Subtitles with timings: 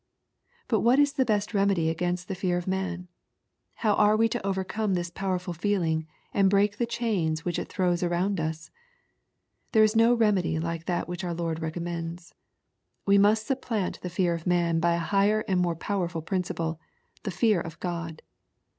[0.65, 3.07] ^' But what is the best remedy against the fear of man?
[3.85, 8.01] How are we to overcome this powerful feeling, and break the chains which it throws
[8.01, 8.69] around us .^
[9.73, 12.33] There is no remedy like that which our Lord recommends.
[13.05, 16.79] We must supplant the fear of man by a higher and more powerful principle,—
[17.23, 18.23] the fear of God.